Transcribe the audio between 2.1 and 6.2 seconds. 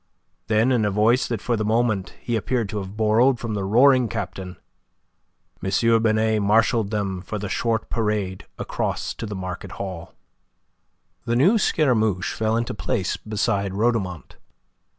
he appeared to have borrowed from the roaring captain, M.